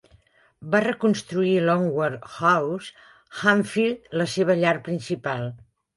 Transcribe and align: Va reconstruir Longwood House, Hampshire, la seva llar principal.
Va 0.75 0.79
reconstruir 0.85 1.51
Longwood 1.67 2.15
House, 2.37 2.89
Hampshire, 3.43 4.15
la 4.23 4.29
seva 4.37 4.57
llar 4.63 4.77
principal. 4.89 5.47